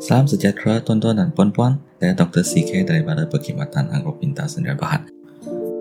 Salam 0.00 0.24
sejahtera 0.24 0.80
tuan-tuan 0.80 1.20
dan 1.20 1.28
puan-puan. 1.28 1.76
Saya 2.00 2.16
Dr. 2.16 2.40
CK 2.40 2.88
daripada 2.88 3.28
Perkhidmatan 3.28 3.92
Agropinta 3.92 4.48
Sendirian 4.48 4.80
Berhad. 4.80 5.04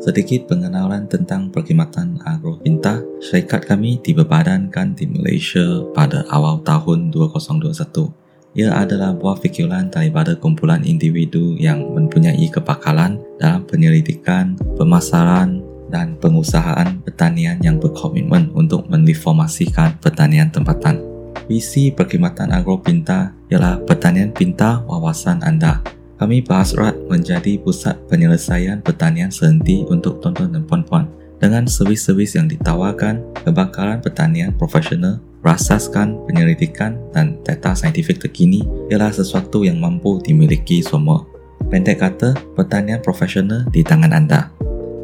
Sedikit 0.03 0.43
pengenalan 0.51 1.07
tentang 1.07 1.47
Perkhidmatan 1.47 2.19
Agropinta. 2.27 2.99
Syarikat 3.23 3.63
kami 3.71 3.95
diberbadankan 4.03 4.91
di 4.91 5.07
Malaysia 5.07 5.87
pada 5.95 6.27
awal 6.35 6.59
tahun 6.67 7.15
2021. 7.15 8.59
Ia 8.59 8.83
adalah 8.83 9.15
buah 9.15 9.39
fikiran 9.39 9.87
daripada 9.87 10.35
kumpulan 10.35 10.83
individu 10.83 11.55
yang 11.55 11.79
mempunyai 11.79 12.43
kepakalan 12.51 13.23
dalam 13.39 13.63
penyelidikan, 13.71 14.59
pemasaran 14.75 15.63
dan 15.87 16.19
pengusahaan 16.19 16.99
pertanian 17.07 17.55
yang 17.63 17.79
berkomitmen 17.79 18.51
untuk 18.51 18.83
menreformasikan 18.91 19.95
pertanian 20.03 20.51
tempatan. 20.51 21.18
Visi 21.49 21.89
Perkhidmatan 21.89 22.53
Agro 22.53 22.77
Pintar 22.77 23.33
ialah 23.49 23.81
pertanian 23.81 24.29
pintar 24.29 24.85
wawasan 24.85 25.41
anda. 25.41 25.81
Kami 26.21 26.45
berhasrat 26.45 26.93
menjadi 27.09 27.57
pusat 27.57 27.97
penyelesaian 28.05 28.85
pertanian 28.85 29.33
sehenti 29.33 29.81
untuk 29.89 30.21
tuan-tuan 30.21 30.53
dan 30.53 30.63
puan-puan. 30.69 31.09
Dengan 31.41 31.65
servis-servis 31.65 32.37
yang 32.37 32.45
ditawarkan, 32.45 33.25
kebakaran 33.41 33.97
pertanian 33.97 34.53
profesional, 34.53 35.17
berasaskan 35.41 36.21
penyelidikan 36.29 37.01
dan 37.17 37.41
data 37.41 37.73
saintifik 37.73 38.21
terkini 38.21 38.61
ialah 38.93 39.09
sesuatu 39.09 39.65
yang 39.65 39.81
mampu 39.81 40.21
dimiliki 40.21 40.85
semua. 40.85 41.25
Pendek 41.73 42.05
kata, 42.05 42.37
pertanian 42.53 43.01
profesional 43.01 43.65
di 43.73 43.81
tangan 43.81 44.13
anda. 44.13 44.53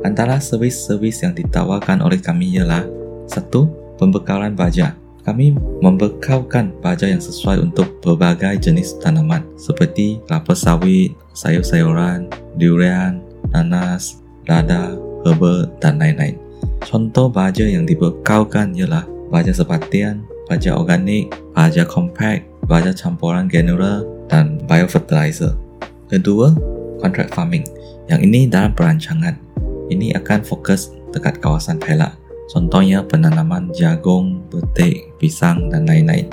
Antara 0.05 0.37
servis-servis 0.37 1.25
yang 1.25 1.33
ditawarkan 1.33 2.05
oleh 2.05 2.21
kami 2.21 2.53
ialah 2.53 2.85
satu, 3.25 3.85
Pembekalan 3.95 4.59
baja 4.59 4.91
kami 5.25 5.57
membekalkan 5.81 6.69
baja 6.85 7.09
yang 7.09 7.19
sesuai 7.19 7.57
untuk 7.57 7.89
berbagai 8.05 8.61
jenis 8.61 8.93
tanaman 9.01 9.41
seperti 9.57 10.21
kelapa 10.29 10.53
sawit, 10.53 11.17
sayur-sayuran, 11.33 12.29
durian, 12.61 13.25
nanas, 13.49 14.21
lada, 14.45 14.93
herba 15.25 15.65
dan 15.81 15.97
lain-lain. 15.97 16.37
Contoh 16.85 17.25
baja 17.25 17.65
yang 17.65 17.89
dibekalkan 17.89 18.77
ialah 18.77 19.09
baja 19.33 19.49
sepatian, 19.49 20.21
baja 20.45 20.77
organik, 20.77 21.33
baja 21.57 21.81
compact, 21.81 22.45
baja 22.69 22.93
campuran 22.93 23.49
general 23.49 24.05
dan 24.29 24.61
biofertilizer. 24.69 25.57
Kedua, 26.05 26.53
contract 27.01 27.33
farming. 27.33 27.65
Yang 28.05 28.21
ini 28.29 28.39
dalam 28.45 28.77
perancangan. 28.77 29.33
Ini 29.89 30.13
akan 30.21 30.45
fokus 30.45 30.93
dekat 31.09 31.41
kawasan 31.41 31.81
Perak 31.81 32.24
Contohnya 32.45 33.01
penanaman 33.01 33.73
jagung, 33.73 34.45
betik, 34.53 35.09
pisang 35.17 35.69
dan 35.73 35.89
lain-lain. 35.89 36.29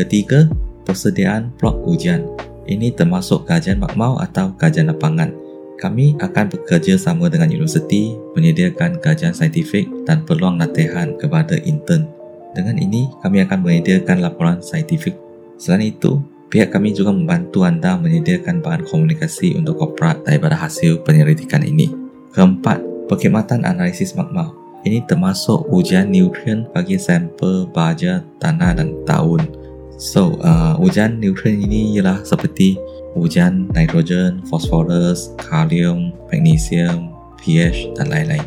Ketiga, 0.00 0.48
persediaan 0.88 1.52
blok 1.60 1.84
ujian. 1.84 2.24
Ini 2.64 2.94
termasuk 2.94 3.44
kajian 3.44 3.82
makmau 3.82 4.16
atau 4.22 4.54
kajian 4.56 4.88
lapangan. 4.88 5.34
Kami 5.76 6.14
akan 6.22 6.46
bekerja 6.46 6.94
sama 6.94 7.26
dengan 7.26 7.50
universiti 7.50 8.14
menyediakan 8.38 9.02
kajian 9.02 9.34
saintifik 9.34 9.90
dan 10.06 10.22
peluang 10.22 10.56
latihan 10.62 11.12
kepada 11.18 11.58
intern. 11.58 12.06
Dengan 12.54 12.78
ini, 12.78 13.10
kami 13.20 13.42
akan 13.42 13.58
menyediakan 13.66 14.22
laporan 14.22 14.62
saintifik. 14.62 15.18
Selain 15.58 15.90
itu, 15.90 16.22
pihak 16.54 16.70
kami 16.70 16.94
juga 16.94 17.10
membantu 17.10 17.66
anda 17.66 17.98
menyediakan 17.98 18.62
bahan 18.62 18.86
komunikasi 18.86 19.58
untuk 19.58 19.80
korporat 19.80 20.22
daripada 20.22 20.54
hasil 20.54 21.02
penyelidikan 21.02 21.66
ini. 21.66 21.90
Keempat, 22.30 22.78
perkhidmatan 23.10 23.66
analisis 23.66 24.14
makmau. 24.14 24.61
Ini 24.82 25.06
termasuk 25.06 25.70
ujian 25.70 26.10
nutrien 26.10 26.66
bagi 26.74 26.98
sampel 26.98 27.70
baja, 27.70 28.18
tanah 28.42 28.74
dan 28.74 28.98
daun. 29.06 29.46
So, 29.94 30.34
uh, 30.42 30.74
ujian 30.82 31.22
nutrien 31.22 31.62
ini 31.62 31.94
ialah 31.94 32.26
seperti 32.26 32.74
ujian 33.14 33.70
nitrogen, 33.70 34.42
fosforus, 34.50 35.30
kalium, 35.38 36.10
magnesium, 36.34 37.14
pH 37.38 37.94
dan 37.94 38.10
lain-lain. 38.10 38.42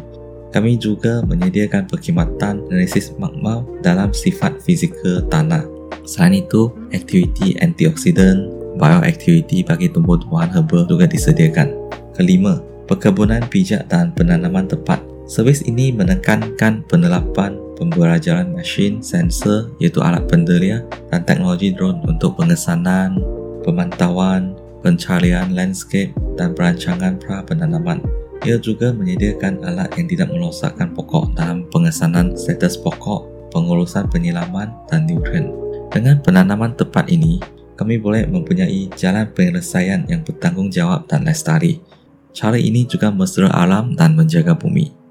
Kami 0.51 0.75
juga 0.75 1.23
menyediakan 1.23 1.87
perkhidmatan 1.87 2.67
analisis 2.67 3.15
magma 3.15 3.63
dalam 3.79 4.11
sifat 4.11 4.59
fizikal 4.59 5.23
tanah. 5.31 5.63
Selain 6.03 6.43
itu, 6.43 6.71
aktiviti 6.91 7.55
antioksidan, 7.63 8.51
bioaktiviti 8.75 9.63
bagi 9.63 9.87
tumbuh-tumbuhan 9.87 10.51
herba 10.51 10.83
juga 10.87 11.07
disediakan. 11.07 11.71
Kelima, 12.15 12.59
perkebunan 12.87 13.43
pijak 13.47 13.87
dan 13.87 14.11
penanaman 14.15 14.67
tepat 14.67 15.14
Servis 15.25 15.65
ini 15.65 15.89
menekankan 15.89 16.85
penerapan 16.85 17.57
pembelajaran 17.81 18.53
mesin 18.53 19.01
sensor 19.01 19.73
iaitu 19.81 19.97
alat 19.97 20.21
pendelia 20.29 20.85
dan 21.09 21.25
teknologi 21.25 21.73
drone 21.73 21.97
untuk 22.05 22.37
pengesanan, 22.37 23.17
pemantauan, 23.65 24.53
pencarian 24.85 25.49
landscape 25.49 26.13
dan 26.37 26.53
perancangan 26.53 27.17
pra 27.17 27.41
penanaman. 27.41 28.05
Ia 28.45 28.61
juga 28.61 28.93
menyediakan 28.93 29.65
alat 29.65 29.89
yang 29.97 30.05
tidak 30.05 30.29
merosakkan 30.29 30.93
pokok 30.93 31.33
dalam 31.33 31.65
pengesanan 31.73 32.37
status 32.37 32.77
pokok, 32.77 33.49
pengurusan 33.49 34.05
penyelaman 34.13 34.69
dan 34.85 35.09
nutrien. 35.09 35.49
Dengan 35.89 36.21
penanaman 36.21 36.77
tepat 36.77 37.09
ini, 37.09 37.41
kami 37.81 37.97
boleh 37.97 38.29
mempunyai 38.29 38.93
jalan 38.93 39.25
penyelesaian 39.33 40.05
yang 40.05 40.21
bertanggungjawab 40.21 41.09
dan 41.09 41.25
lestari. 41.25 41.81
Cara 42.29 42.61
ini 42.61 42.85
juga 42.85 43.09
mesra 43.09 43.49
alam 43.49 43.97
dan 43.97 44.13
menjaga 44.13 44.53
bumi. 44.53 45.04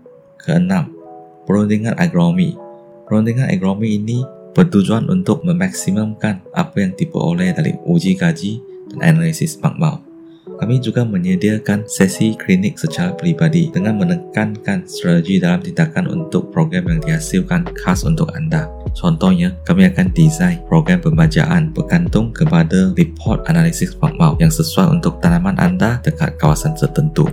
Keenam, 0.45 0.93
perundingan 1.49 1.97
agronomi. 1.97 2.53
Perundingan 3.09 3.49
agronomi 3.49 3.97
ini 3.97 4.21
bertujuan 4.53 5.09
untuk 5.09 5.41
memaksimumkan 5.41 6.45
apa 6.53 6.85
yang 6.85 6.93
diperoleh 6.93 7.57
dari 7.57 7.73
uji 7.89 8.13
kaji 8.13 8.61
dan 8.93 9.17
analisis 9.17 9.57
magma. 9.65 10.05
Kami 10.61 10.79
juga 10.79 11.03
menyediakan 11.03 11.89
sesi 11.89 12.37
klinik 12.37 12.77
secara 12.77 13.17
pribadi 13.17 13.73
dengan 13.73 13.99
menekankan 13.99 14.85
strategi 14.85 15.41
dalam 15.41 15.65
tindakan 15.65 16.07
untuk 16.13 16.53
program 16.53 16.93
yang 16.93 17.01
dihasilkan 17.01 17.65
khas 17.75 18.05
untuk 18.05 18.31
anda. 18.37 18.71
Contohnya, 18.95 19.57
kami 19.67 19.91
akan 19.91 20.15
desain 20.15 20.63
program 20.71 21.03
pembajaan 21.03 21.75
bergantung 21.75 22.31
kepada 22.31 22.95
report 22.95 23.49
analisis 23.51 23.99
magma 23.99 24.39
yang 24.39 24.53
sesuai 24.53 25.01
untuk 25.01 25.19
tanaman 25.19 25.59
anda 25.59 25.99
dekat 26.07 26.39
kawasan 26.39 26.77
tertentu. 26.79 27.27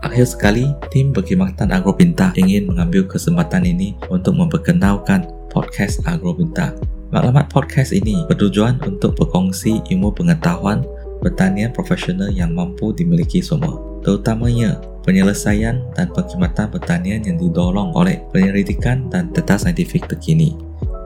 Akhir 0.00 0.24
sekali, 0.24 0.64
tim 0.88 1.12
Perkhidmatan 1.12 1.76
Agropinta 1.76 2.32
ingin 2.32 2.72
mengambil 2.72 3.04
kesempatan 3.04 3.68
ini 3.68 3.92
untuk 4.08 4.32
memperkenalkan 4.32 5.28
podcast 5.52 6.00
Agropinta. 6.08 6.72
Maklumat 7.12 7.52
podcast 7.52 7.92
ini 7.92 8.24
bertujuan 8.24 8.80
untuk 8.80 9.12
berkongsi 9.20 9.84
ilmu 9.92 10.08
pengetahuan 10.16 10.80
pertanian 11.20 11.68
profesional 11.76 12.32
yang 12.32 12.56
mampu 12.56 12.96
dimiliki 12.96 13.44
semua, 13.44 13.76
terutamanya 14.00 14.80
penyelesaian 15.04 15.84
dan 15.92 16.08
perkhidmatan 16.16 16.72
pertanian 16.72 17.20
yang 17.20 17.36
didorong 17.36 17.92
oleh 17.92 18.24
penyelidikan 18.32 19.04
dan 19.12 19.28
data 19.36 19.60
saintifik 19.60 20.08
terkini. 20.08 20.56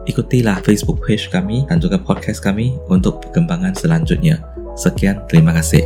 Ikutilah 0.06 0.62
Facebook 0.62 1.02
page 1.02 1.34
kami 1.34 1.66
dan 1.66 1.82
juga 1.82 1.98
podcast 1.98 2.38
kami 2.46 2.78
untuk 2.86 3.18
perkembangan 3.26 3.74
selanjutnya. 3.74 4.38
Sekian, 4.78 5.26
terima 5.26 5.50
kasih. 5.50 5.82